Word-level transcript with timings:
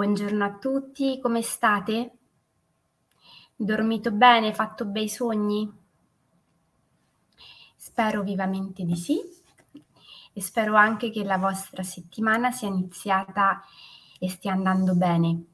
Buongiorno 0.00 0.44
a 0.46 0.54
tutti, 0.54 1.20
come 1.20 1.42
state? 1.42 2.12
Dormito 3.54 4.10
bene, 4.10 4.54
fatto 4.54 4.86
bei 4.86 5.10
sogni? 5.10 5.70
Spero 7.76 8.22
vivamente 8.22 8.84
di 8.84 8.96
sì 8.96 9.20
e 10.32 10.40
spero 10.40 10.74
anche 10.74 11.10
che 11.10 11.22
la 11.22 11.36
vostra 11.36 11.82
settimana 11.82 12.50
sia 12.50 12.68
iniziata 12.68 13.62
e 14.18 14.30
stia 14.30 14.52
andando 14.52 14.94
bene. 14.94 15.44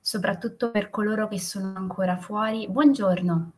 Soprattutto 0.00 0.72
per 0.72 0.90
coloro 0.90 1.28
che 1.28 1.38
sono 1.38 1.74
ancora 1.76 2.16
fuori, 2.16 2.68
buongiorno, 2.68 3.52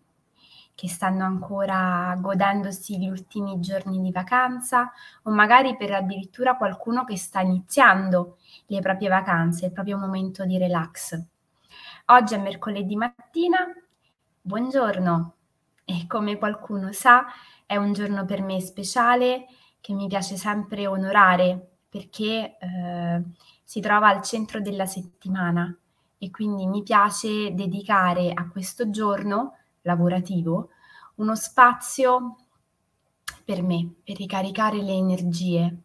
che 0.80 0.88
stanno 0.88 1.26
ancora 1.26 2.16
godendosi 2.18 2.98
gli 2.98 3.06
ultimi 3.06 3.60
giorni 3.60 4.00
di 4.00 4.10
vacanza 4.10 4.90
o 5.24 5.30
magari 5.30 5.76
per 5.76 5.92
addirittura 5.92 6.56
qualcuno 6.56 7.04
che 7.04 7.18
sta 7.18 7.40
iniziando 7.40 8.38
le 8.68 8.80
proprie 8.80 9.10
vacanze, 9.10 9.66
il 9.66 9.72
proprio 9.72 9.98
momento 9.98 10.46
di 10.46 10.56
relax. 10.56 11.22
Oggi 12.06 12.32
è 12.32 12.38
mercoledì 12.38 12.96
mattina, 12.96 13.58
buongiorno 14.40 15.34
e 15.84 16.06
come 16.06 16.38
qualcuno 16.38 16.92
sa 16.92 17.26
è 17.66 17.76
un 17.76 17.92
giorno 17.92 18.24
per 18.24 18.40
me 18.40 18.58
speciale 18.62 19.48
che 19.82 19.92
mi 19.92 20.06
piace 20.06 20.38
sempre 20.38 20.86
onorare 20.86 21.72
perché 21.90 22.56
eh, 22.58 23.22
si 23.62 23.80
trova 23.80 24.08
al 24.08 24.22
centro 24.22 24.62
della 24.62 24.86
settimana 24.86 25.76
e 26.16 26.30
quindi 26.30 26.66
mi 26.66 26.82
piace 26.82 27.52
dedicare 27.52 28.32
a 28.32 28.48
questo 28.48 28.88
giorno 28.88 29.56
lavorativo, 29.82 30.70
uno 31.16 31.34
spazio 31.34 32.36
per 33.45 33.62
me, 33.62 33.95
per 34.04 34.16
ricaricare 34.16 34.82
le 34.82 34.92
energie 34.92 35.82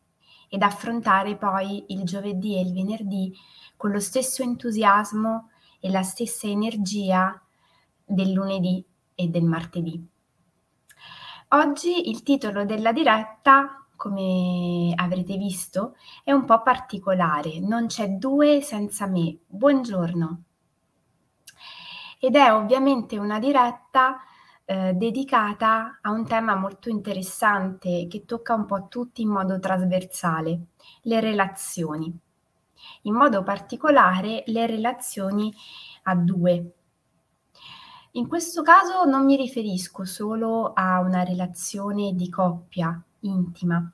ed 0.50 0.62
affrontare 0.62 1.36
poi 1.36 1.86
il 1.90 2.04
giovedì 2.04 2.56
e 2.56 2.62
il 2.62 2.74
venerdì 2.74 3.36
con 3.76 3.92
lo 3.92 4.00
stesso 4.00 4.44
entusiasmo 4.44 5.50
e 5.80 5.90
la 5.90 6.04
stessa 6.04 6.48
energia 6.48 7.40
del 8.04 8.32
lunedì 8.32 8.84
e 9.16 9.28
del 9.28 9.44
martedì. 9.44 10.08
Oggi 11.50 12.10
il 12.10 12.24
titolo 12.24 12.66
della 12.66 12.92
diretta, 12.92 13.86
come 13.96 14.94
avrete 14.96 15.38
visto, 15.38 15.96
è 16.24 16.32
un 16.32 16.46
po' 16.46 16.62
particolare, 16.62 17.60
non 17.60 17.88
c'è 17.88 18.10
due 18.10 18.62
senza 18.62 19.08
me. 19.08 19.38
Buongiorno 19.46 20.44
ed 22.26 22.36
è 22.36 22.52
ovviamente 22.52 23.20
una 23.20 23.38
diretta 23.38 24.18
eh, 24.66 24.94
dedicata 24.94 26.00
a 26.02 26.10
un 26.10 26.26
tema 26.26 26.56
molto 26.56 26.90
interessante 26.90 28.08
che 28.10 28.26
tocca 28.26 28.56
un 28.56 28.66
po' 28.66 28.88
tutti 28.88 29.22
in 29.22 29.30
modo 29.30 29.60
trasversale, 29.60 30.60
le 31.04 31.20
relazioni. 31.20 32.12
In 33.04 33.14
modo 33.14 33.44
particolare 33.44 34.42
le 34.48 34.66
relazioni 34.66 35.54
a 36.04 36.16
due. 36.16 36.72
In 38.14 38.28
questo 38.28 38.64
caso 38.64 39.04
non 39.04 39.24
mi 39.24 39.36
riferisco 39.36 40.04
solo 40.04 40.74
a 40.74 41.02
una 41.02 41.24
relazione 41.24 42.14
di 42.16 42.28
coppia 42.28 43.00
intima, 43.20 43.88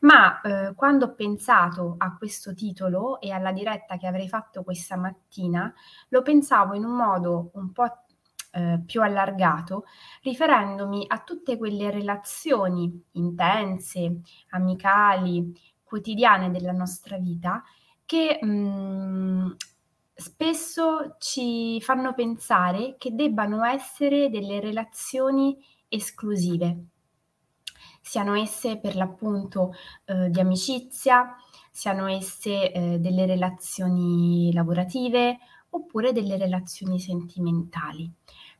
ma 0.00 0.40
eh, 0.40 0.74
quando 0.74 1.06
ho 1.06 1.14
pensato 1.14 1.94
a 1.98 2.16
questo 2.16 2.54
titolo 2.54 3.20
e 3.20 3.30
alla 3.30 3.52
diretta 3.52 3.96
che 3.96 4.06
avrei 4.06 4.28
fatto 4.28 4.62
questa 4.62 4.96
mattina, 4.96 5.72
lo 6.08 6.22
pensavo 6.22 6.74
in 6.74 6.84
un 6.84 6.96
modo 6.96 7.50
un 7.54 7.72
po' 7.72 8.04
eh, 8.52 8.80
più 8.84 9.02
allargato, 9.02 9.84
riferendomi 10.22 11.04
a 11.08 11.18
tutte 11.20 11.56
quelle 11.56 11.90
relazioni 11.90 13.04
intense, 13.12 14.20
amicali, 14.50 15.52
quotidiane 15.82 16.50
della 16.50 16.72
nostra 16.72 17.18
vita 17.18 17.62
che 18.04 18.38
mh, 18.40 18.48
mm, 18.48 19.50
spesso 20.14 21.16
ci 21.18 21.80
fanno 21.80 22.14
pensare 22.14 22.96
che 22.98 23.14
debbano 23.14 23.64
essere 23.64 24.30
delle 24.30 24.60
relazioni 24.60 25.56
esclusive 25.88 26.86
siano 28.08 28.34
esse 28.34 28.78
per 28.78 28.96
l'appunto 28.96 29.74
eh, 30.06 30.30
di 30.30 30.40
amicizia, 30.40 31.36
siano 31.70 32.06
esse 32.06 32.72
eh, 32.72 32.98
delle 32.98 33.26
relazioni 33.26 34.50
lavorative 34.54 35.36
oppure 35.68 36.12
delle 36.12 36.38
relazioni 36.38 36.98
sentimentali. 36.98 38.10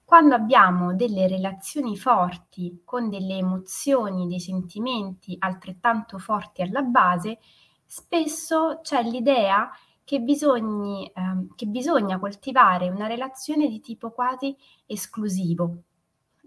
Quando 0.04 0.34
abbiamo 0.34 0.94
delle 0.94 1.26
relazioni 1.26 1.96
forti 1.96 2.82
con 2.84 3.08
delle 3.08 3.38
emozioni, 3.38 4.26
dei 4.26 4.38
sentimenti 4.38 5.34
altrettanto 5.38 6.18
forti 6.18 6.60
alla 6.60 6.82
base, 6.82 7.38
spesso 7.86 8.80
c'è 8.82 9.02
l'idea 9.02 9.70
che, 10.04 10.20
bisogni, 10.20 11.06
eh, 11.06 11.46
che 11.56 11.64
bisogna 11.64 12.18
coltivare 12.18 12.90
una 12.90 13.06
relazione 13.06 13.66
di 13.66 13.80
tipo 13.80 14.10
quasi 14.10 14.54
esclusivo, 14.84 15.84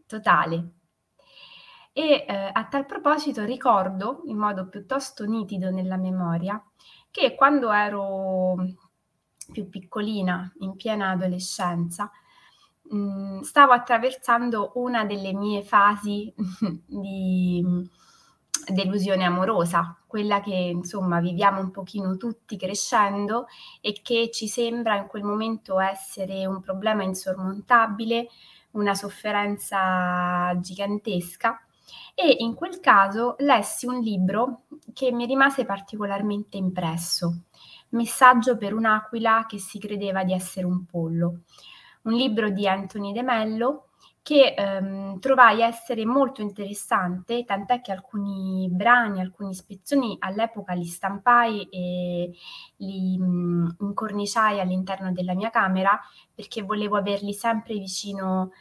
totale, 0.05 0.80
e 1.93 2.25
eh, 2.27 2.49
a 2.53 2.65
tal 2.65 2.85
proposito 2.85 3.43
ricordo 3.43 4.21
in 4.25 4.37
modo 4.37 4.67
piuttosto 4.67 5.25
nitido 5.25 5.69
nella 5.71 5.97
memoria 5.97 6.63
che 7.11 7.35
quando 7.35 7.71
ero 7.71 8.55
più 9.51 9.67
piccolina, 9.69 10.49
in 10.59 10.75
piena 10.75 11.09
adolescenza, 11.09 12.09
mh, 12.83 12.97
mm, 12.97 13.39
stavo 13.41 13.73
attraversando 13.73 14.71
una 14.75 15.03
delle 15.05 15.33
mie 15.33 15.61
fasi 15.63 16.33
di 16.87 17.89
delusione 18.67 19.25
amorosa, 19.25 19.97
quella 20.07 20.39
che 20.39 20.53
insomma 20.53 21.19
viviamo 21.19 21.59
un 21.59 21.71
pochino 21.71 22.15
tutti 22.15 22.57
crescendo 22.57 23.47
e 23.81 23.99
che 24.01 24.29
ci 24.31 24.47
sembra 24.47 24.95
in 24.95 25.07
quel 25.07 25.23
momento 25.23 25.79
essere 25.79 26.45
un 26.45 26.61
problema 26.61 27.03
insormontabile, 27.03 28.29
una 28.71 28.93
sofferenza 28.93 30.57
gigantesca 30.59 31.59
e 32.15 32.35
in 32.39 32.53
quel 32.53 32.79
caso 32.79 33.35
lessi 33.39 33.85
un 33.85 33.99
libro 33.99 34.63
che 34.93 35.11
mi 35.11 35.25
rimase 35.25 35.65
particolarmente 35.65 36.57
impresso, 36.57 37.43
Messaggio 37.89 38.57
per 38.57 38.73
un'aquila 38.73 39.45
che 39.47 39.59
si 39.59 39.77
credeva 39.77 40.23
di 40.23 40.33
essere 40.33 40.65
un 40.65 40.85
pollo, 40.85 41.41
un 42.03 42.13
libro 42.13 42.49
di 42.49 42.67
Anthony 42.67 43.11
De 43.11 43.21
Mello 43.23 43.87
che 44.23 44.53
ehm, 44.55 45.19
trovai 45.19 45.61
essere 45.61 46.05
molto 46.05 46.41
interessante, 46.41 47.43
tant'è 47.43 47.81
che 47.81 47.91
alcuni 47.91 48.69
brani, 48.71 49.19
alcuni 49.19 49.53
spezzoni 49.55 50.15
all'epoca 50.19 50.73
li 50.73 50.85
stampai 50.85 51.63
e 51.69 52.31
li 52.77 53.17
mh, 53.17 53.77
incorniciai 53.79 54.59
all'interno 54.59 55.11
della 55.11 55.33
mia 55.33 55.49
camera 55.49 55.99
perché 56.33 56.61
volevo 56.61 56.97
averli 56.97 57.33
sempre 57.33 57.73
vicino 57.75 58.51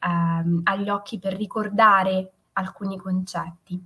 ehm, 0.00 0.60
agli 0.64 0.88
occhi 0.88 1.18
per 1.18 1.34
ricordare 1.34 2.32
alcuni 2.54 2.98
concetti. 2.98 3.82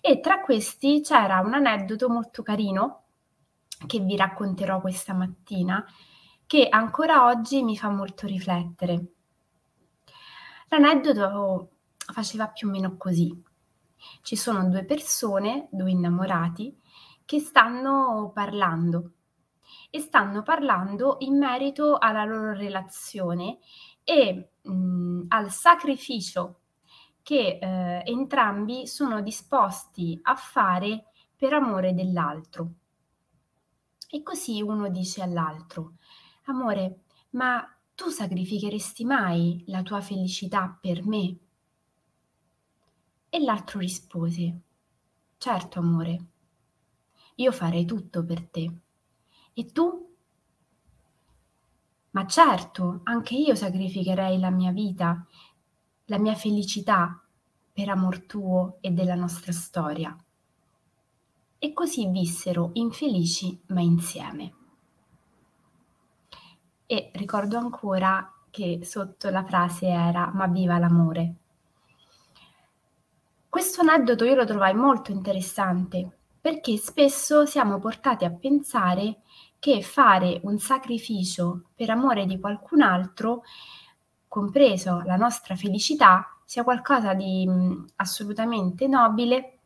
E 0.00 0.20
tra 0.20 0.40
questi 0.40 1.00
c'era 1.02 1.40
un 1.40 1.54
aneddoto 1.54 2.08
molto 2.08 2.42
carino 2.42 3.02
che 3.86 4.00
vi 4.00 4.16
racconterò 4.16 4.80
questa 4.80 5.12
mattina, 5.12 5.84
che 6.46 6.68
ancora 6.68 7.26
oggi 7.26 7.62
mi 7.62 7.76
fa 7.76 7.88
molto 7.88 8.26
riflettere. 8.26 9.06
L'aneddoto 10.68 11.70
faceva 11.96 12.48
più 12.48 12.68
o 12.68 12.70
meno 12.70 12.96
così. 12.96 13.42
Ci 14.22 14.36
sono 14.36 14.68
due 14.68 14.84
persone, 14.84 15.68
due 15.70 15.90
innamorati, 15.90 16.76
che 17.24 17.40
stanno 17.40 18.30
parlando 18.32 19.12
e 19.90 20.00
stanno 20.00 20.42
parlando 20.42 21.16
in 21.20 21.38
merito 21.38 21.98
alla 21.98 22.24
loro 22.24 22.52
relazione 22.52 23.58
e 24.04 24.50
mh, 24.62 25.24
al 25.28 25.50
sacrificio 25.50 26.60
che 27.26 27.58
eh, 27.60 28.02
entrambi 28.04 28.86
sono 28.86 29.20
disposti 29.20 30.16
a 30.22 30.36
fare 30.36 31.06
per 31.34 31.54
amore 31.54 31.92
dell'altro. 31.92 32.70
E 34.08 34.22
così 34.22 34.62
uno 34.62 34.88
dice 34.90 35.22
all'altro, 35.22 35.94
amore, 36.44 37.00
ma 37.30 37.68
tu 37.96 38.10
sacrificheresti 38.10 39.04
mai 39.04 39.64
la 39.66 39.82
tua 39.82 40.00
felicità 40.00 40.78
per 40.80 41.04
me? 41.04 41.36
E 43.28 43.40
l'altro 43.40 43.80
rispose, 43.80 44.60
certo 45.36 45.80
amore, 45.80 46.26
io 47.34 47.50
farei 47.50 47.84
tutto 47.86 48.24
per 48.24 48.46
te. 48.46 48.72
E 49.52 49.72
tu? 49.72 50.14
Ma 52.10 52.24
certo, 52.24 53.00
anche 53.02 53.34
io 53.34 53.56
sacrificherei 53.56 54.38
la 54.38 54.50
mia 54.50 54.70
vita 54.70 55.26
la 56.06 56.18
mia 56.18 56.34
felicità 56.34 57.20
per 57.72 57.88
amor 57.88 58.20
tuo 58.26 58.78
e 58.80 58.90
della 58.90 59.14
nostra 59.14 59.52
storia. 59.52 60.16
E 61.58 61.72
così 61.72 62.08
vissero 62.08 62.70
infelici 62.74 63.60
ma 63.68 63.80
insieme. 63.80 64.54
E 66.86 67.10
ricordo 67.14 67.58
ancora 67.58 68.32
che 68.50 68.80
sotto 68.84 69.28
la 69.28 69.44
frase 69.44 69.86
era 69.88 70.30
Ma 70.32 70.46
viva 70.46 70.78
l'amore. 70.78 71.34
Questo 73.48 73.80
aneddoto 73.80 74.24
io 74.24 74.34
lo 74.34 74.44
trovai 74.44 74.74
molto 74.74 75.10
interessante 75.10 76.18
perché 76.40 76.76
spesso 76.76 77.44
siamo 77.44 77.78
portati 77.78 78.24
a 78.24 78.30
pensare 78.30 79.22
che 79.58 79.82
fare 79.82 80.40
un 80.44 80.58
sacrificio 80.58 81.70
per 81.74 81.90
amore 81.90 82.24
di 82.24 82.38
qualcun 82.38 82.82
altro, 82.82 83.42
compreso 84.36 85.00
la 85.06 85.16
nostra 85.16 85.56
felicità, 85.56 86.38
sia 86.44 86.62
qualcosa 86.62 87.14
di 87.14 87.46
mh, 87.46 87.86
assolutamente 87.96 88.86
nobile, 88.86 89.58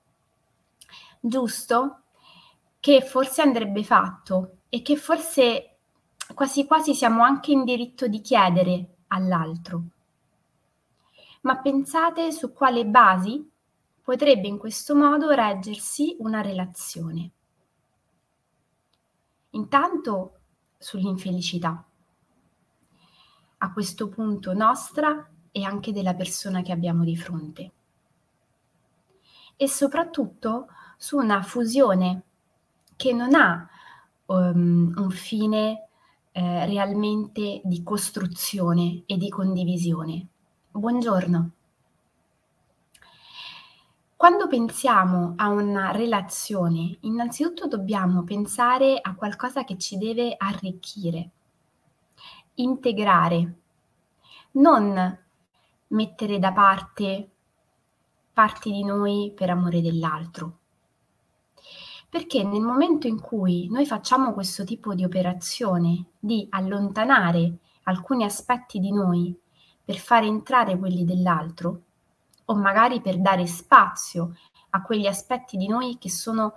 giusto, 1.19 2.02
che 2.78 3.02
forse 3.02 3.43
andrebbe 3.43 3.82
fatto 3.82 4.58
e 4.69 4.81
che 4.82 4.94
forse 4.94 5.78
quasi 6.34 6.67
quasi 6.67 6.94
siamo 6.94 7.25
anche 7.25 7.50
in 7.50 7.64
diritto 7.64 8.06
di 8.06 8.20
chiedere 8.20 8.99
all'altro. 9.08 9.82
Ma 11.40 11.56
pensate 11.56 12.31
su 12.31 12.52
quale 12.52 12.87
basi 12.87 13.44
potrebbe 14.00 14.46
in 14.46 14.56
questo 14.56 14.94
modo 14.94 15.31
reggersi 15.31 16.14
una 16.20 16.43
relazione. 16.43 17.31
Intanto 19.50 20.38
sull'infelicità, 20.78 21.84
a 23.62 23.73
questo 23.73 24.09
punto 24.09 24.53
nostra 24.55 25.29
e 25.53 25.65
anche 25.65 25.93
della 25.93 26.15
persona 26.15 26.62
che 26.62 26.73
abbiamo 26.73 27.05
di 27.05 27.17
fronte. 27.17 27.73
E 29.57 29.69
soprattutto 29.69 30.69
su 30.97 31.17
una 31.17 31.43
fusione 31.43 32.23
che 32.97 33.12
non 33.12 33.35
ha 33.35 33.69
um, 34.27 34.93
un 34.97 35.11
fine 35.11 35.89
eh, 36.33 36.67
realmente 36.67 37.61
di 37.65 37.83
costruzione 37.83 39.03
e 39.07 39.17
di 39.17 39.29
condivisione. 39.29 40.27
Buongiorno. 40.71 41.51
Quando 44.17 44.47
pensiamo 44.49 45.33
a 45.37 45.49
una 45.49 45.91
relazione, 45.93 46.99
innanzitutto 47.01 47.67
dobbiamo 47.67 48.23
pensare 48.23 48.99
a 49.01 49.15
qualcosa 49.15 49.65
che 49.65 49.79
ci 49.79 49.97
deve 49.97 50.35
arricchire, 50.37 51.31
integrare, 52.55 53.55
non 54.52 55.19
mettere 55.88 56.38
da 56.38 56.52
parte 56.52 57.31
parti 58.32 58.70
di 58.73 58.85
noi 58.85 59.32
per 59.35 59.50
amore 59.50 59.81
dell'altro. 59.81 60.58
Perché 62.08 62.43
nel 62.43 62.62
momento 62.62 63.06
in 63.06 63.20
cui 63.20 63.69
noi 63.70 63.87
facciamo 63.87 64.32
questo 64.32 64.64
tipo 64.64 64.94
di 64.94 65.05
operazione 65.05 66.06
di 66.19 66.47
allontanare 66.50 67.58
alcuni 67.85 68.25
aspetti 68.25 68.79
di 68.79 68.93
noi 68.93 69.38
per 69.85 69.97
fare 69.97 70.26
entrare 70.26 70.79
quelli 70.79 71.05
dell'altro, 71.05 71.82
o 72.47 72.55
magari 72.55 73.00
per 73.00 73.19
dare 73.20 73.47
spazio 73.47 74.37
a 74.70 74.82
quegli 74.82 75.06
aspetti 75.06 75.56
di 75.56 75.69
noi 75.69 75.99
che 75.99 76.11
sono 76.11 76.55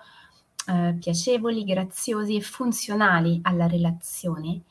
eh, 0.68 0.96
piacevoli, 1.00 1.64
graziosi 1.64 2.36
e 2.36 2.42
funzionali 2.42 3.40
alla 3.44 3.68
relazione, 3.68 4.62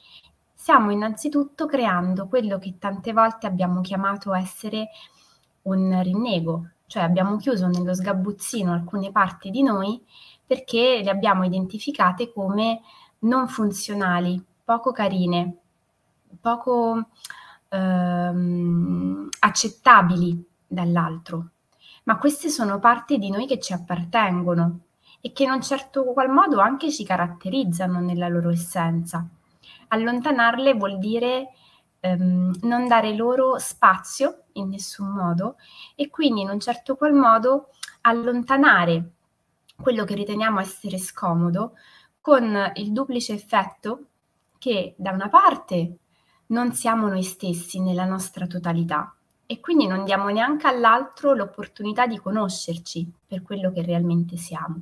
stiamo 0.62 0.92
innanzitutto 0.92 1.66
creando 1.66 2.28
quello 2.28 2.56
che 2.60 2.76
tante 2.78 3.12
volte 3.12 3.48
abbiamo 3.48 3.80
chiamato 3.80 4.32
essere 4.32 4.90
un 5.62 6.00
rinnego, 6.04 6.68
cioè 6.86 7.02
abbiamo 7.02 7.36
chiuso 7.36 7.66
nello 7.66 7.92
sgabuzzino 7.92 8.72
alcune 8.72 9.10
parti 9.10 9.50
di 9.50 9.64
noi 9.64 10.00
perché 10.46 11.00
le 11.02 11.10
abbiamo 11.10 11.42
identificate 11.42 12.32
come 12.32 12.80
non 13.20 13.48
funzionali, 13.48 14.40
poco 14.62 14.92
carine, 14.92 15.56
poco 16.40 17.08
ehm, 17.68 19.28
accettabili 19.40 20.46
dall'altro, 20.64 21.48
ma 22.04 22.18
queste 22.18 22.50
sono 22.50 22.78
parti 22.78 23.18
di 23.18 23.30
noi 23.30 23.48
che 23.48 23.58
ci 23.58 23.72
appartengono 23.72 24.78
e 25.20 25.32
che 25.32 25.42
in 25.42 25.50
un 25.50 25.60
certo 25.60 26.04
qual 26.12 26.30
modo 26.30 26.60
anche 26.60 26.92
ci 26.92 27.04
caratterizzano 27.04 27.98
nella 27.98 28.28
loro 28.28 28.50
essenza. 28.50 29.28
Allontanarle 29.92 30.74
vuol 30.74 30.98
dire 30.98 31.50
ehm, 32.00 32.60
non 32.62 32.88
dare 32.88 33.14
loro 33.14 33.58
spazio 33.58 34.44
in 34.52 34.70
nessun 34.70 35.08
modo 35.08 35.56
e 35.94 36.08
quindi 36.08 36.40
in 36.40 36.48
un 36.48 36.58
certo 36.60 36.96
qual 36.96 37.12
modo 37.12 37.68
allontanare 38.02 39.10
quello 39.76 40.04
che 40.04 40.14
riteniamo 40.14 40.60
essere 40.60 40.98
scomodo 40.98 41.74
con 42.20 42.72
il 42.74 42.92
duplice 42.92 43.34
effetto 43.34 44.06
che 44.58 44.94
da 44.96 45.10
una 45.10 45.28
parte 45.28 45.98
non 46.46 46.72
siamo 46.72 47.08
noi 47.08 47.22
stessi 47.22 47.80
nella 47.80 48.04
nostra 48.04 48.46
totalità 48.46 49.14
e 49.44 49.60
quindi 49.60 49.86
non 49.86 50.04
diamo 50.04 50.28
neanche 50.28 50.66
all'altro 50.66 51.34
l'opportunità 51.34 52.06
di 52.06 52.18
conoscerci 52.18 53.10
per 53.26 53.42
quello 53.42 53.72
che 53.72 53.82
realmente 53.82 54.36
siamo. 54.36 54.80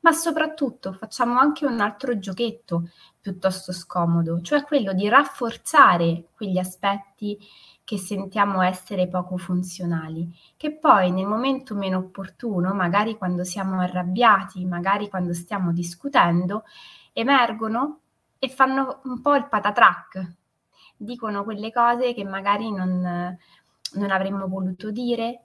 Ma 0.00 0.12
soprattutto 0.12 0.92
facciamo 0.92 1.38
anche 1.38 1.66
un 1.66 1.80
altro 1.80 2.18
giochetto 2.18 2.90
piuttosto 3.20 3.72
scomodo, 3.72 4.40
cioè 4.40 4.64
quello 4.64 4.92
di 4.92 5.08
rafforzare 5.08 6.28
quegli 6.34 6.58
aspetti 6.58 7.38
che 7.84 7.98
sentiamo 7.98 8.60
essere 8.62 9.08
poco 9.08 9.38
funzionali, 9.38 10.30
che 10.56 10.76
poi 10.76 11.10
nel 11.10 11.26
momento 11.26 11.74
meno 11.74 11.98
opportuno, 11.98 12.74
magari 12.74 13.16
quando 13.16 13.44
siamo 13.44 13.80
arrabbiati, 13.80 14.64
magari 14.66 15.08
quando 15.08 15.32
stiamo 15.32 15.72
discutendo, 15.72 16.64
emergono 17.14 18.00
e 18.38 18.48
fanno 18.50 19.00
un 19.04 19.20
po' 19.22 19.34
il 19.34 19.48
patatrack, 19.48 20.34
dicono 20.96 21.44
quelle 21.44 21.72
cose 21.72 22.12
che 22.12 22.24
magari 22.24 22.70
non, 22.70 23.36
non 23.94 24.10
avremmo 24.10 24.46
voluto 24.48 24.90
dire, 24.90 25.44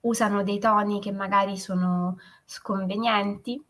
usano 0.00 0.44
dei 0.44 0.60
toni 0.60 1.00
che 1.00 1.10
magari 1.10 1.58
sono 1.58 2.16
sconvenienti, 2.44 3.60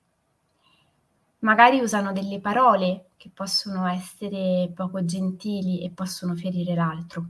magari 1.47 1.79
usano 1.81 2.13
delle 2.13 2.41
parole 2.41 3.11
che 3.17 3.31
possono 3.33 3.87
essere 3.87 4.69
poco 4.75 5.05
gentili 5.05 5.81
e 5.81 5.91
possono 5.91 6.35
ferire 6.35 6.75
l'altro. 6.75 7.27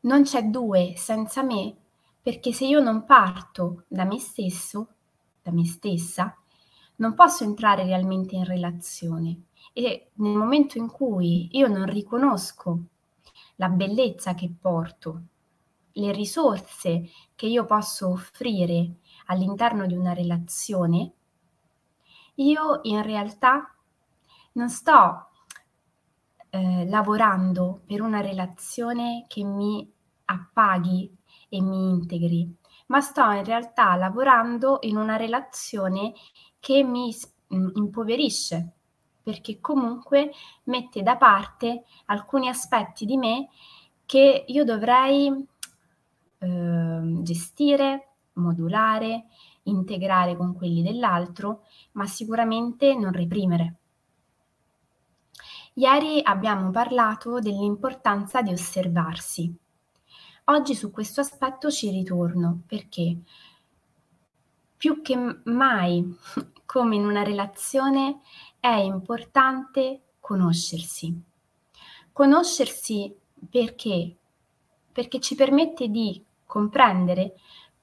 Non 0.00 0.24
c'è 0.24 0.42
due 0.42 0.94
senza 0.96 1.44
me 1.44 1.72
perché 2.20 2.52
se 2.52 2.66
io 2.66 2.80
non 2.80 3.04
parto 3.04 3.84
da 3.86 4.02
me 4.04 4.18
stesso, 4.18 4.88
da 5.40 5.52
me 5.52 5.64
stessa, 5.64 6.36
non 6.96 7.14
posso 7.14 7.44
entrare 7.44 7.84
realmente 7.84 8.34
in 8.34 8.44
relazione 8.44 9.42
e 9.72 10.10
nel 10.14 10.36
momento 10.36 10.78
in 10.78 10.88
cui 10.88 11.48
io 11.52 11.68
non 11.68 11.86
riconosco 11.86 12.78
la 13.56 13.68
bellezza 13.68 14.34
che 14.34 14.52
porto, 14.60 15.22
le 15.92 16.10
risorse 16.10 17.08
che 17.36 17.46
io 17.46 17.64
posso 17.66 18.08
offrire 18.08 18.94
all'interno 19.26 19.86
di 19.86 19.94
una 19.94 20.12
relazione, 20.12 21.12
io 22.36 22.80
in 22.82 23.02
realtà 23.02 23.74
non 24.52 24.68
sto 24.68 25.28
eh, 26.50 26.86
lavorando 26.88 27.82
per 27.86 28.00
una 28.00 28.20
relazione 28.20 29.24
che 29.28 29.44
mi 29.44 29.90
appaghi 30.26 31.12
e 31.48 31.60
mi 31.60 31.90
integri, 31.90 32.52
ma 32.86 33.00
sto 33.00 33.30
in 33.30 33.44
realtà 33.44 33.96
lavorando 33.96 34.78
in 34.82 34.96
una 34.96 35.16
relazione 35.16 36.12
che 36.60 36.82
mi 36.82 37.14
mm, 37.54 37.68
impoverisce, 37.74 38.72
perché 39.22 39.60
comunque 39.60 40.30
mette 40.64 41.02
da 41.02 41.16
parte 41.16 41.84
alcuni 42.06 42.48
aspetti 42.48 43.04
di 43.04 43.16
me 43.16 43.48
che 44.06 44.44
io 44.46 44.64
dovrei 44.64 45.46
eh, 46.38 47.00
gestire, 47.22 48.08
modulare, 48.34 49.26
integrare 49.64 50.36
con 50.36 50.54
quelli 50.54 50.82
dell'altro, 50.82 51.64
ma 51.92 52.06
sicuramente 52.06 52.94
non 52.94 53.12
reprimere. 53.12 53.76
Ieri 55.74 56.20
abbiamo 56.22 56.70
parlato 56.70 57.40
dell'importanza 57.40 58.42
di 58.42 58.52
osservarsi. 58.52 59.52
Oggi 60.44 60.74
su 60.74 60.90
questo 60.90 61.20
aspetto 61.20 61.70
ci 61.70 61.90
ritorno 61.90 62.62
perché 62.66 63.18
più 64.76 65.00
che 65.02 65.16
mai, 65.44 66.16
come 66.64 66.96
in 66.96 67.06
una 67.06 67.22
relazione, 67.22 68.20
è 68.60 68.74
importante 68.74 70.02
conoscersi. 70.20 71.18
Conoscersi 72.12 73.12
perché? 73.50 74.16
Perché 74.92 75.20
ci 75.20 75.34
permette 75.34 75.88
di 75.88 76.22
comprendere 76.46 77.34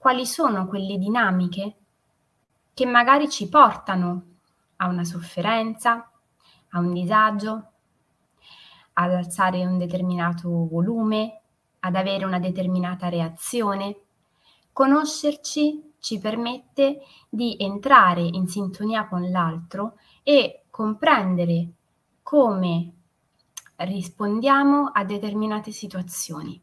quali 0.02 0.26
sono 0.26 0.66
quelle 0.66 0.98
dinamiche 0.98 1.76
che 2.74 2.88
magari 2.88 3.30
ci 3.30 3.48
portano 3.48 4.24
a 4.78 4.88
una 4.88 5.04
sofferenza, 5.04 6.10
a 6.70 6.80
un 6.80 6.92
disagio, 6.92 7.72
ad 8.94 9.14
alzare 9.14 9.64
un 9.64 9.78
determinato 9.78 10.50
volume, 10.68 11.42
ad 11.82 11.96
avere 11.96 12.26
una 12.26 12.40
determinata 12.40 13.10
reazione. 13.10 13.96
Conoscerci 14.74 15.94
ci 16.00 16.18
permette 16.18 17.02
di 17.30 17.56
entrare 17.60 18.24
in 18.24 18.48
sintonia 18.48 19.08
con 19.08 19.30
l'altro 19.30 20.00
e 20.24 20.64
comprendere 20.72 21.74
come 22.24 22.92
rispondiamo 23.76 24.90
a 24.92 25.04
determinate 25.04 25.70
situazioni, 25.70 26.60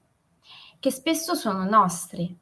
che 0.81 0.91
spesso 0.91 1.37
sono 1.37 1.63
nostre 1.63 2.39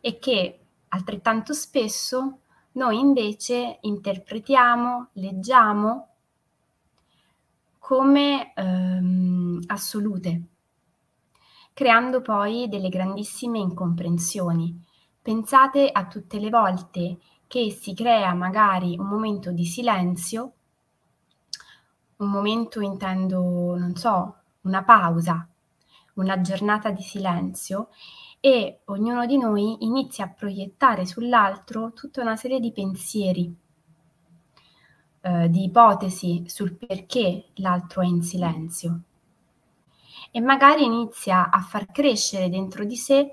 e 0.00 0.18
che 0.18 0.60
altrettanto 0.88 1.52
spesso 1.52 2.38
noi 2.72 2.98
invece 2.98 3.78
interpretiamo, 3.80 5.08
leggiamo 5.14 6.08
come 7.78 8.54
ehm, 8.54 9.60
assolute, 9.66 10.42
creando 11.74 12.22
poi 12.22 12.68
delle 12.68 12.88
grandissime 12.88 13.58
incomprensioni. 13.58 14.80
Pensate 15.20 15.88
a 15.90 16.06
tutte 16.06 16.38
le 16.38 16.48
volte 16.48 17.18
che 17.46 17.70
si 17.70 17.92
crea 17.94 18.32
magari 18.34 18.96
un 18.98 19.06
momento 19.06 19.50
di 19.50 19.64
silenzio, 19.64 20.52
un 22.16 22.30
momento 22.30 22.80
intendo, 22.80 23.76
non 23.76 23.94
so, 23.96 24.36
una 24.62 24.82
pausa, 24.84 25.46
una 26.14 26.40
giornata 26.40 26.90
di 26.90 27.02
silenzio 27.02 27.88
e 28.44 28.80
ognuno 28.86 29.24
di 29.24 29.38
noi 29.38 29.84
inizia 29.84 30.24
a 30.24 30.28
proiettare 30.28 31.06
sull'altro 31.06 31.92
tutta 31.92 32.22
una 32.22 32.34
serie 32.34 32.58
di 32.58 32.72
pensieri, 32.72 33.54
eh, 35.20 35.48
di 35.48 35.62
ipotesi 35.62 36.42
sul 36.48 36.74
perché 36.74 37.50
l'altro 37.54 38.02
è 38.02 38.06
in 38.06 38.20
silenzio 38.20 39.02
e 40.32 40.40
magari 40.40 40.82
inizia 40.82 41.50
a 41.50 41.60
far 41.60 41.86
crescere 41.92 42.48
dentro 42.48 42.84
di 42.84 42.96
sé 42.96 43.32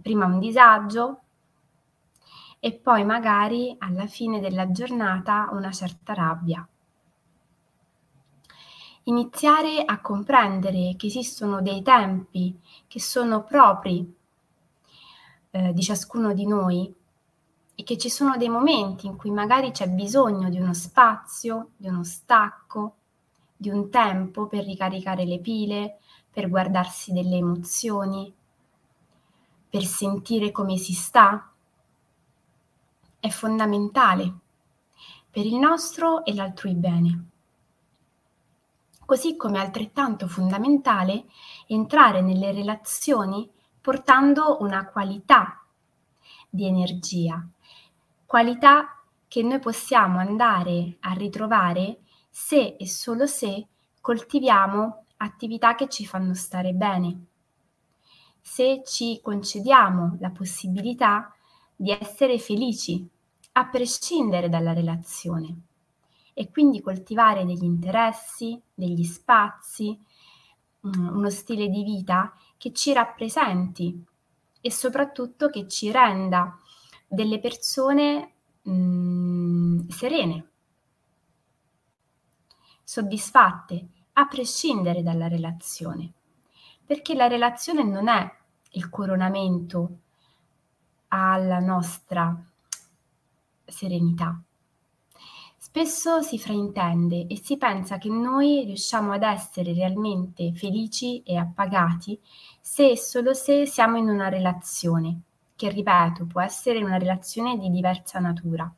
prima 0.00 0.26
un 0.26 0.38
disagio 0.38 1.22
e 2.60 2.74
poi 2.74 3.04
magari 3.04 3.74
alla 3.80 4.06
fine 4.06 4.38
della 4.38 4.70
giornata 4.70 5.48
una 5.50 5.72
certa 5.72 6.14
rabbia. 6.14 6.64
Iniziare 9.06 9.82
a 9.84 10.00
comprendere 10.00 10.94
che 10.96 11.08
esistono 11.08 11.60
dei 11.60 11.82
tempi 11.82 12.56
che 12.86 13.00
sono 13.00 13.42
propri 13.42 14.22
eh, 15.54 15.72
di 15.72 15.82
ciascuno 15.82 16.34
di 16.34 16.46
noi 16.46 16.92
e 17.76 17.82
che 17.84 17.96
ci 17.96 18.10
sono 18.10 18.36
dei 18.36 18.48
momenti 18.48 19.06
in 19.06 19.16
cui 19.16 19.30
magari 19.30 19.70
c'è 19.70 19.88
bisogno 19.88 20.48
di 20.48 20.58
uno 20.58 20.74
spazio, 20.74 21.70
di 21.76 21.86
uno 21.86 22.02
stacco, 22.02 22.96
di 23.56 23.70
un 23.70 23.88
tempo 23.88 24.48
per 24.48 24.64
ricaricare 24.64 25.24
le 25.24 25.38
pile, 25.38 25.98
per 26.28 26.48
guardarsi 26.48 27.12
delle 27.12 27.36
emozioni, 27.36 28.34
per 29.70 29.84
sentire 29.84 30.50
come 30.50 30.76
si 30.76 30.92
sta 30.92 31.52
è 33.20 33.28
fondamentale 33.28 34.34
per 35.30 35.46
il 35.46 35.54
nostro 35.54 36.24
e 36.24 36.34
l'altrui 36.34 36.74
bene. 36.74 37.28
Così 39.04 39.36
come 39.36 39.58
è 39.58 39.60
altrettanto 39.60 40.26
fondamentale 40.26 41.26
entrare 41.68 42.22
nelle 42.22 42.50
relazioni 42.50 43.48
portando 43.84 44.62
una 44.62 44.86
qualità 44.86 45.62
di 46.48 46.64
energia, 46.64 47.46
qualità 48.24 49.04
che 49.28 49.42
noi 49.42 49.58
possiamo 49.58 50.20
andare 50.20 50.96
a 51.00 51.12
ritrovare 51.12 51.98
se 52.30 52.76
e 52.78 52.88
solo 52.88 53.26
se 53.26 53.66
coltiviamo 54.00 55.04
attività 55.18 55.74
che 55.74 55.90
ci 55.90 56.06
fanno 56.06 56.32
stare 56.32 56.72
bene, 56.72 57.26
se 58.40 58.80
ci 58.86 59.20
concediamo 59.22 60.16
la 60.18 60.30
possibilità 60.30 61.34
di 61.76 61.90
essere 61.90 62.38
felici 62.38 63.06
a 63.52 63.66
prescindere 63.66 64.48
dalla 64.48 64.72
relazione. 64.72 65.56
E 66.32 66.50
quindi 66.50 66.80
coltivare 66.80 67.44
degli 67.44 67.64
interessi, 67.64 68.58
degli 68.72 69.04
spazi, 69.04 69.94
mm, 70.86 71.08
uno 71.08 71.28
stile 71.28 71.68
di 71.68 71.82
vita 71.82 72.32
che 72.64 72.72
ci 72.72 72.94
rappresenti 72.94 74.02
e 74.58 74.70
soprattutto 74.70 75.50
che 75.50 75.68
ci 75.68 75.90
renda 75.92 76.58
delle 77.06 77.38
persone 77.38 78.32
mh, 78.62 78.72
mm, 78.72 79.88
serene, 79.88 80.48
soddisfatte, 82.82 83.88
a 84.14 84.26
prescindere 84.28 85.02
dalla 85.02 85.28
relazione, 85.28 86.10
perché 86.86 87.14
la 87.14 87.26
relazione 87.26 87.84
non 87.84 88.08
è 88.08 88.34
il 88.70 88.88
coronamento 88.88 89.98
alla 91.08 91.58
nostra 91.58 92.34
serenità. 93.66 94.42
Spesso 95.76 96.22
si 96.22 96.38
fraintende 96.38 97.26
e 97.26 97.36
si 97.42 97.56
pensa 97.56 97.98
che 97.98 98.08
noi 98.08 98.62
riusciamo 98.64 99.10
ad 99.10 99.24
essere 99.24 99.72
realmente 99.72 100.52
felici 100.54 101.20
e 101.24 101.36
appagati 101.36 102.16
se 102.60 102.90
e 102.90 102.96
solo 102.96 103.34
se 103.34 103.66
siamo 103.66 103.96
in 103.96 104.08
una 104.08 104.28
relazione, 104.28 105.22
che 105.56 105.68
ripeto 105.70 106.26
può 106.26 106.40
essere 106.40 106.80
una 106.80 106.96
relazione 106.96 107.58
di 107.58 107.70
diversa 107.70 108.20
natura, 108.20 108.72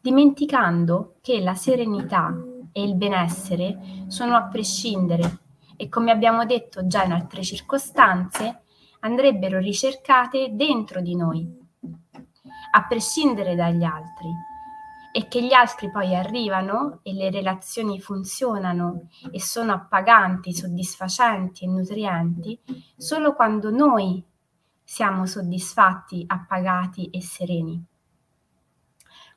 dimenticando 0.00 1.16
che 1.20 1.40
la 1.40 1.54
serenità 1.54 2.32
e 2.70 2.84
il 2.84 2.94
benessere 2.94 4.04
sono 4.06 4.36
a 4.36 4.44
prescindere 4.44 5.38
e 5.74 5.88
come 5.88 6.12
abbiamo 6.12 6.46
detto 6.46 6.86
già 6.86 7.02
in 7.02 7.10
altre 7.10 7.42
circostanze, 7.42 8.60
andrebbero 9.00 9.58
ricercate 9.58 10.50
dentro 10.52 11.00
di 11.00 11.16
noi 11.16 11.60
a 12.74 12.86
prescindere 12.86 13.56
dagli 13.56 13.82
altri 13.82 14.50
e 15.12 15.28
che 15.28 15.42
gli 15.44 15.52
altri 15.52 15.90
poi 15.90 16.16
arrivano 16.16 17.00
e 17.02 17.12
le 17.12 17.30
relazioni 17.30 18.00
funzionano 18.00 19.08
e 19.30 19.40
sono 19.40 19.72
appaganti, 19.72 20.54
soddisfacenti 20.54 21.64
e 21.64 21.68
nutrienti 21.68 22.58
solo 22.96 23.34
quando 23.34 23.70
noi 23.70 24.24
siamo 24.82 25.26
soddisfatti, 25.26 26.24
appagati 26.26 27.10
e 27.10 27.20
sereni. 27.22 27.84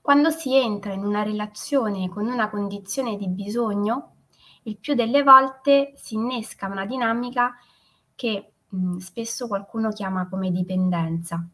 Quando 0.02 0.30
si 0.30 0.56
entra 0.56 0.94
in 0.94 1.04
una 1.04 1.24
relazione 1.24 2.10
con 2.10 2.28
una 2.28 2.50
condizione 2.50 3.18
di 3.18 3.28
bisogno, 3.28 4.14
il 4.64 4.78
più 4.78 4.94
delle 4.94 5.24
volte 5.24 5.94
si 5.96 6.16
innesca 6.16 6.68
una 6.68 6.86
dinamica 6.86 7.54
che 8.16 8.54
mh, 8.68 8.98
spesso 8.98 9.48
qualcuno 9.48 9.90
chiama 9.90 10.28
come 10.30 10.52
dipendenza 10.52 11.46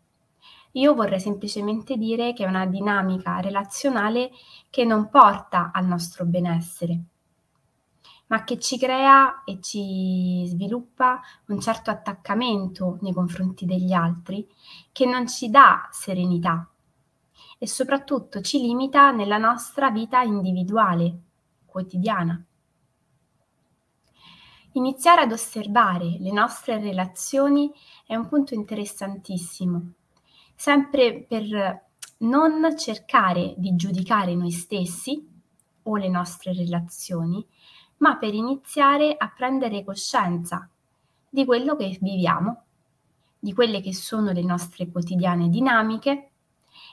io 0.74 0.94
vorrei 0.94 1.20
semplicemente 1.20 1.98
dire 1.98 2.34
che 2.34 2.46
è 2.46 2.48
una 2.48 2.66
dinamica 2.66 3.40
relazionale 3.40 4.32
che 4.70 4.86
non 4.86 5.10
porta 5.10 5.72
al 5.74 5.86
nostro 5.86 6.26
benessere, 6.26 7.02
ma 8.28 8.44
che 8.46 8.58
ci 8.58 8.78
crea 8.78 9.44
e 9.44 9.60
ci 9.60 10.46
sviluppa 10.48 11.20
un 11.48 11.60
certo 11.60 11.92
attaccamento 11.92 12.98
nei 13.02 13.12
confronti 13.12 13.66
degli 13.66 13.92
altri 13.92 14.48
che 14.94 15.06
non 15.06 15.28
ci 15.28 15.50
dà 15.50 15.90
serenità 15.92 16.66
e 17.58 17.68
soprattutto 17.68 18.40
ci 18.42 18.60
limita 18.60 19.12
nella 19.12 19.38
nostra 19.38 19.92
vita 19.92 20.22
individuale, 20.22 21.20
quotidiana. 21.66 22.42
Iniziare 24.74 25.22
ad 25.22 25.32
osservare 25.34 26.16
le 26.18 26.32
nostre 26.32 26.80
relazioni 26.80 27.70
è 28.08 28.16
un 28.16 28.30
punto 28.30 28.54
interessantissimo 28.54 29.92
sempre 30.62 31.26
per 31.28 31.86
non 32.20 32.78
cercare 32.78 33.56
di 33.58 33.76
giudicare 33.76 34.36
noi 34.36 34.52
stessi 34.52 35.28
o 35.82 35.96
le 35.96 36.08
nostre 36.08 36.54
relazioni, 36.54 37.44
ma 37.98 38.18
per 38.18 38.36
iniziare 38.36 39.16
a 39.18 39.34
prendere 39.36 39.84
coscienza 39.84 40.70
di 41.28 41.46
quello 41.46 41.76
che 41.76 41.98
viviamo, 42.00 42.62
di 43.40 43.56
quelle 43.56 43.82
che 43.82 43.92
sono 43.92 44.34
le 44.34 44.44
nostre 44.44 44.88
quotidiane 44.92 45.50
dinamiche 45.50 46.30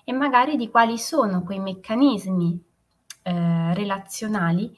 e 0.02 0.12
magari 0.14 0.56
di 0.56 0.70
quali 0.70 0.96
sono 0.96 1.42
quei 1.42 1.60
meccanismi 1.60 2.58
eh, 3.20 3.74
relazionali 3.74 4.74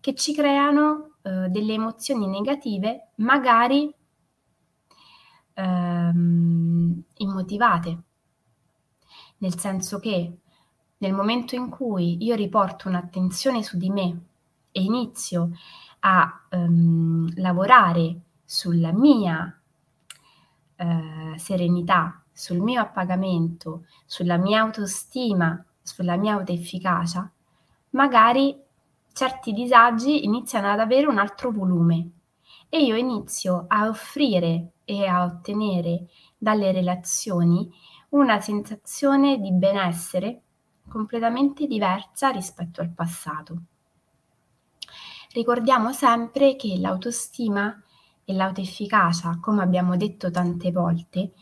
che 0.00 0.14
ci 0.14 0.34
creano 0.34 1.12
eh, 1.22 1.48
delle 1.48 1.72
emozioni 1.72 2.26
negative, 2.26 3.12
magari 3.14 3.90
ehm, 5.54 7.02
immotivate 7.14 8.02
nel 9.44 9.58
senso 9.58 9.98
che 9.98 10.38
nel 10.96 11.12
momento 11.12 11.54
in 11.54 11.68
cui 11.68 12.24
io 12.24 12.34
riporto 12.34 12.88
un'attenzione 12.88 13.62
su 13.62 13.76
di 13.76 13.90
me 13.90 14.20
e 14.72 14.82
inizio 14.82 15.50
a 16.00 16.46
um, 16.50 17.30
lavorare 17.36 18.20
sulla 18.42 18.90
mia 18.90 19.60
uh, 20.76 21.36
serenità, 21.36 22.22
sul 22.32 22.60
mio 22.60 22.80
appagamento, 22.80 23.84
sulla 24.06 24.38
mia 24.38 24.62
autostima, 24.62 25.62
sulla 25.82 26.16
mia 26.16 26.34
autoefficacia, 26.34 27.30
magari 27.90 28.58
certi 29.12 29.52
disagi 29.52 30.24
iniziano 30.24 30.72
ad 30.72 30.80
avere 30.80 31.06
un 31.06 31.18
altro 31.18 31.50
volume 31.50 32.08
e 32.70 32.82
io 32.82 32.96
inizio 32.96 33.66
a 33.68 33.88
offrire 33.88 34.72
e 34.84 35.06
a 35.06 35.24
ottenere 35.24 36.06
dalle 36.36 36.72
relazioni 36.72 37.70
una 38.14 38.40
sensazione 38.40 39.40
di 39.40 39.52
benessere 39.52 40.40
completamente 40.88 41.66
diversa 41.66 42.30
rispetto 42.30 42.80
al 42.80 42.90
passato. 42.90 43.56
Ricordiamo 45.32 45.92
sempre 45.92 46.54
che 46.54 46.76
l'autostima 46.78 47.82
e 48.24 48.32
l'autoefficacia, 48.32 49.38
come 49.40 49.62
abbiamo 49.62 49.96
detto 49.96 50.30
tante 50.30 50.70
volte, 50.70 51.32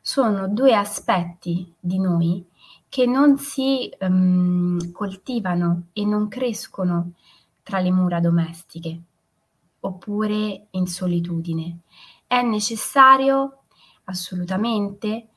sono 0.00 0.48
due 0.48 0.74
aspetti 0.74 1.72
di 1.78 1.98
noi 1.98 2.44
che 2.88 3.06
non 3.06 3.38
si 3.38 3.88
um, 4.00 4.90
coltivano 4.90 5.86
e 5.92 6.04
non 6.04 6.26
crescono 6.26 7.12
tra 7.62 7.78
le 7.78 7.92
mura 7.92 8.18
domestiche, 8.18 9.00
oppure 9.80 10.66
in 10.70 10.86
solitudine. 10.86 11.80
È 12.26 12.42
necessario 12.42 13.62
assolutamente 14.04 15.28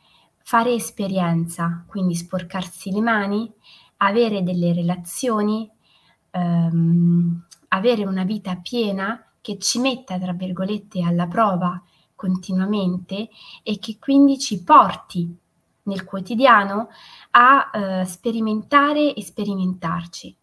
fare 0.50 0.74
esperienza, 0.74 1.84
quindi 1.86 2.16
sporcarsi 2.16 2.92
le 2.92 3.02
mani, 3.02 3.54
avere 3.98 4.42
delle 4.42 4.74
relazioni, 4.74 5.70
ehm, 6.32 7.46
avere 7.68 8.04
una 8.04 8.24
vita 8.24 8.56
piena 8.56 9.32
che 9.42 9.60
ci 9.60 9.78
metta, 9.78 10.18
tra 10.18 10.34
virgolette, 10.34 11.04
alla 11.04 11.28
prova 11.28 11.80
continuamente 12.16 13.30
e 13.62 13.78
che 13.78 13.98
quindi 14.00 14.40
ci 14.40 14.64
porti 14.64 15.32
nel 15.84 16.04
quotidiano 16.04 16.88
a 17.30 17.70
eh, 17.72 18.06
sperimentare 18.06 19.14
e 19.14 19.22
sperimentarci. 19.22 20.36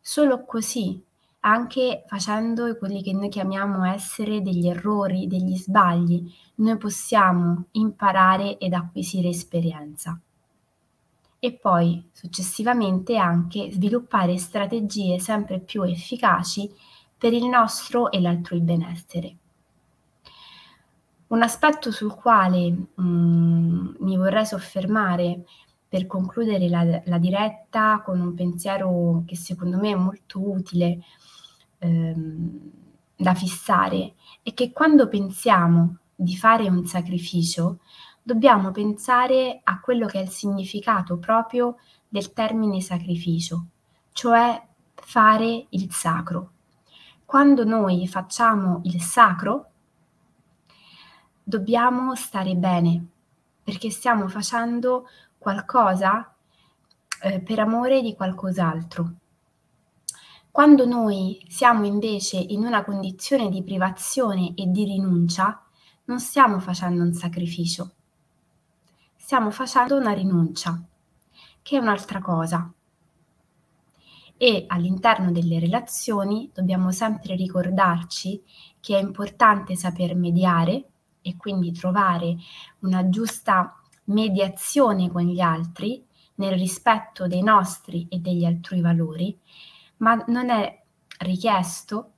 Solo 0.00 0.44
così, 0.44 1.00
anche 1.44 2.04
facendo 2.06 2.76
quelli 2.76 3.02
che 3.02 3.12
noi 3.12 3.28
chiamiamo 3.28 3.84
essere 3.84 4.42
degli 4.42 4.68
errori, 4.68 5.26
degli 5.26 5.56
sbagli, 5.56 6.30
noi 6.56 6.76
possiamo 6.76 7.64
imparare 7.72 8.58
ed 8.58 8.74
acquisire 8.74 9.28
esperienza. 9.28 10.18
E 11.38 11.52
poi 11.52 12.08
successivamente 12.12 13.16
anche 13.16 13.72
sviluppare 13.72 14.38
strategie 14.38 15.18
sempre 15.18 15.58
più 15.58 15.82
efficaci 15.82 16.70
per 17.18 17.32
il 17.32 17.46
nostro 17.46 18.12
e 18.12 18.20
l'altrui 18.20 18.60
benessere. 18.60 19.36
Un 21.28 21.42
aspetto 21.42 21.90
sul 21.90 22.14
quale 22.14 22.70
mh, 22.70 23.02
mm, 23.02 23.94
mi 23.98 24.16
vorrei 24.16 24.46
soffermare 24.46 25.44
per 25.92 26.06
concludere 26.06 26.70
la, 26.70 27.02
la, 27.04 27.18
diretta 27.18 28.00
con 28.02 28.18
un 28.18 28.32
pensiero 28.32 29.24
che 29.26 29.36
secondo 29.36 29.76
me 29.76 29.90
è 29.90 29.94
molto 29.94 30.40
utile 30.40 31.00
ehm, 31.80 32.60
da 33.14 33.34
fissare 33.34 34.14
è 34.42 34.54
che 34.54 34.72
quando 34.72 35.06
pensiamo 35.06 35.98
di 36.14 36.34
fare 36.34 36.66
un 36.66 36.86
sacrificio 36.86 37.80
dobbiamo 38.22 38.70
pensare 38.70 39.60
a 39.62 39.80
quello 39.80 40.06
che 40.06 40.20
è 40.20 40.22
il 40.22 40.30
significato 40.30 41.18
proprio 41.18 41.76
del 42.08 42.32
termine 42.32 42.80
sacrificio, 42.80 43.66
cioè 44.12 44.66
fare 44.94 45.66
il 45.68 45.92
sacro. 45.92 46.52
Quando 47.26 47.64
noi 47.64 48.08
facciamo 48.08 48.80
il 48.84 49.02
sacro, 49.02 49.66
dobbiamo 51.42 52.14
stare 52.14 52.54
bene, 52.54 53.08
perché 53.62 53.90
stiamo 53.90 54.26
facendo 54.28 55.06
qualcosa 55.42 56.34
eh, 57.22 57.40
per 57.40 57.58
amore 57.58 58.00
di 58.00 58.14
qualcos'altro. 58.14 59.12
Quando 60.50 60.86
noi 60.86 61.44
siamo 61.48 61.84
invece 61.84 62.36
in 62.36 62.64
una 62.64 62.84
condizione 62.84 63.48
di 63.48 63.62
privazione 63.62 64.54
e 64.54 64.66
di 64.66 64.84
rinuncia, 64.84 65.62
non 66.04 66.20
stiamo 66.20 66.58
facendo 66.60 67.02
un 67.02 67.12
sacrificio, 67.12 67.92
stiamo 69.16 69.50
facendo 69.50 69.96
una 69.96 70.12
rinuncia, 70.12 70.80
che 71.62 71.76
è 71.76 71.80
un'altra 71.80 72.20
cosa 72.20 72.72
e 74.42 74.64
all'interno 74.66 75.30
delle 75.30 75.60
relazioni 75.60 76.50
dobbiamo 76.52 76.90
sempre 76.90 77.36
ricordarci 77.36 78.42
che 78.80 78.98
è 78.98 79.00
importante 79.00 79.76
saper 79.76 80.16
mediare 80.16 80.88
e 81.22 81.36
quindi 81.36 81.70
trovare 81.70 82.34
una 82.80 83.08
giusta 83.08 83.80
mediazione 84.04 85.10
con 85.10 85.22
gli 85.22 85.40
altri 85.40 86.04
nel 86.36 86.52
rispetto 86.52 87.26
dei 87.26 87.42
nostri 87.42 88.06
e 88.08 88.18
degli 88.18 88.44
altrui 88.44 88.80
valori, 88.80 89.38
ma 89.98 90.22
non 90.28 90.50
è 90.50 90.82
richiesto 91.18 92.12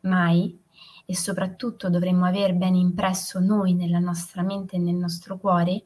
mai 0.00 0.58
e 1.04 1.16
soprattutto 1.16 1.90
dovremmo 1.90 2.26
aver 2.26 2.54
ben 2.54 2.74
impresso 2.74 3.40
noi 3.40 3.74
nella 3.74 3.98
nostra 3.98 4.42
mente 4.42 4.76
e 4.76 4.78
nel 4.78 4.94
nostro 4.94 5.38
cuore 5.38 5.84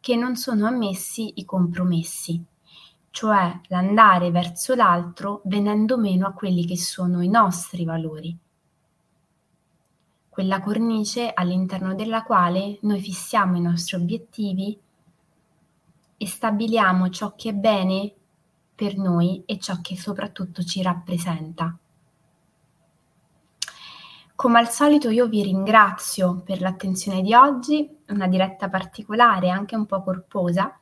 che 0.00 0.16
non 0.16 0.36
sono 0.36 0.66
ammessi 0.66 1.32
i 1.36 1.44
compromessi 1.44 2.44
cioè 3.12 3.60
l'andare 3.68 4.30
verso 4.30 4.74
l'altro 4.74 5.42
venendo 5.44 5.98
meno 5.98 6.26
a 6.26 6.32
quelli 6.32 6.64
che 6.64 6.78
sono 6.78 7.20
i 7.20 7.28
nostri 7.28 7.84
valori. 7.84 8.36
Quella 10.32 10.62
cornice 10.62 11.30
all'interno 11.30 11.94
della 11.94 12.22
quale 12.22 12.78
noi 12.80 13.02
fissiamo 13.02 13.54
i 13.58 13.60
nostri 13.60 13.96
obiettivi 13.96 14.80
e 16.16 16.26
stabiliamo 16.26 17.10
ciò 17.10 17.34
che 17.34 17.50
è 17.50 17.52
bene 17.52 18.10
per 18.74 18.96
noi 18.96 19.42
e 19.44 19.58
ciò 19.58 19.82
che 19.82 19.94
soprattutto 19.94 20.62
ci 20.62 20.80
rappresenta. 20.80 21.76
Come 24.34 24.58
al 24.58 24.70
solito 24.70 25.10
io 25.10 25.28
vi 25.28 25.42
ringrazio 25.42 26.40
per 26.40 26.62
l'attenzione 26.62 27.20
di 27.20 27.34
oggi, 27.34 27.86
una 28.08 28.26
diretta 28.26 28.70
particolare, 28.70 29.50
anche 29.50 29.76
un 29.76 29.84
po' 29.84 30.02
corposa, 30.02 30.74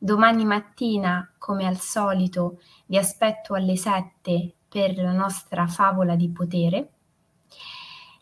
Domani 0.00 0.44
mattina, 0.44 1.28
come 1.38 1.66
al 1.66 1.78
solito, 1.78 2.60
vi 2.86 2.96
aspetto 2.96 3.54
alle 3.54 3.76
7 3.76 4.54
per 4.68 4.96
la 4.96 5.12
nostra 5.12 5.66
favola 5.66 6.14
di 6.14 6.30
potere. 6.30 6.97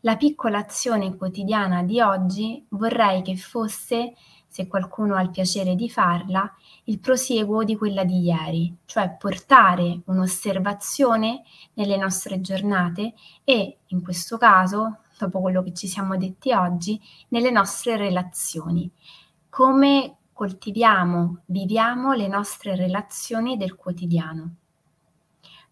La 0.07 0.17
piccola 0.17 0.59
azione 0.59 1.17
quotidiana 1.17 1.83
di 1.83 2.01
oggi 2.01 2.65
vorrei 2.69 3.23
che 3.23 3.37
fosse, 3.37 4.15
se 4.47 4.69
qualcuno 4.69 5.17
ha 5.17 5.21
il 5.21 5.31
piacere 5.31 5.75
di 5.75 5.91
farla, 5.91 6.49
il 6.85 7.01
prosieguo 7.01 7.65
di 7.65 7.77
quella 7.77 8.05
di 8.05 8.21
ieri, 8.21 8.73
cioè 8.85 9.17
portare 9.19 10.03
un'osservazione 10.05 11.43
nelle 11.73 11.97
nostre 11.97 12.41
giornate 12.41 13.15
e, 13.43 13.79
in 13.87 14.01
questo 14.01 14.39
caso, 14.39 14.99
dopo 15.19 15.41
quello 15.41 15.65
che 15.65 15.75
ci 15.75 15.89
siamo 15.89 16.17
detti 16.17 16.53
oggi, 16.53 17.01
nelle 17.31 17.51
nostre 17.51 17.97
relazioni. 17.97 18.89
Come 19.49 20.19
coltiviamo, 20.33 21.41
viviamo 21.47 22.13
le 22.13 22.29
nostre 22.29 22.77
relazioni 22.77 23.57
del 23.57 23.75
quotidiano. 23.75 24.55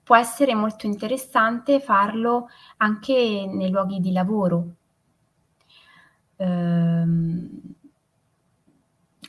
Può 0.05 0.17
essere 0.17 0.55
molto 0.55 0.87
interessante 0.87 1.81
farlo 1.81 2.49
anche 2.77 3.47
nei 3.51 3.71
luoghi 3.71 4.01
di 4.01 4.13
lavoro. 4.13 4.67
Ehm, 6.37 7.61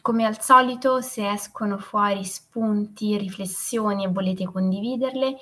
come 0.02 0.26
al 0.26 0.42
solito, 0.42 1.02
se 1.02 1.32
escono 1.32 1.78
fuori 1.78 2.26
spunti, 2.26 3.18
riflessioni 3.18 4.04
e 4.04 4.10
volete 4.10 4.46
condividerle, 4.46 5.38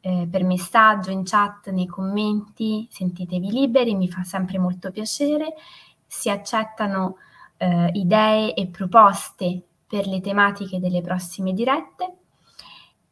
eh, 0.00 0.28
per 0.30 0.44
messaggio, 0.44 1.10
in 1.10 1.24
chat, 1.24 1.70
nei 1.70 1.86
commenti, 1.86 2.86
sentitevi 2.90 3.50
liberi, 3.50 3.94
mi 3.94 4.08
fa 4.08 4.22
sempre 4.24 4.58
molto 4.58 4.90
piacere. 4.90 5.54
Si 6.06 6.30
accettano 6.30 7.16
eh, 7.56 7.90
idee 7.94 8.54
e 8.54 8.66
proposte 8.68 9.62
per 9.86 10.06
le 10.06 10.20
tematiche 10.20 10.78
delle 10.78 11.00
prossime 11.00 11.52
dirette 11.52 12.16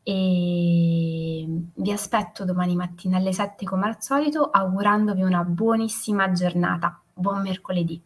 e 0.04 1.46
vi 1.74 1.90
aspetto 1.90 2.44
domani 2.44 2.76
mattina 2.76 3.16
alle 3.16 3.32
7 3.32 3.64
come 3.64 3.86
al 3.86 3.96
solito 4.00 4.50
augurandovi 4.50 5.22
una 5.22 5.42
buonissima 5.42 6.30
giornata. 6.30 7.00
Buon 7.12 7.40
mercoledì. 7.40 8.00